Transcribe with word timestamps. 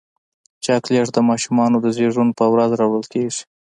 چاکلېټ 0.65 1.07
د 1.13 1.17
ماشومانو 1.29 1.77
د 1.81 1.87
زیږون 1.95 2.29
پر 2.37 2.47
ورځ 2.53 2.71
راوړل 2.79 3.05
کېږي. 3.13 3.41